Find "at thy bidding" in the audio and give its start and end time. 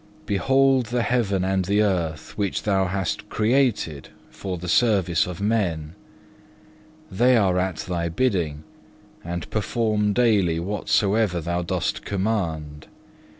7.59-8.63